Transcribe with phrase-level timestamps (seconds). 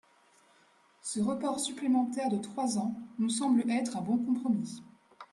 [1.03, 4.81] Ce report supplémentaire de trois ans nous semble être un bon compromis.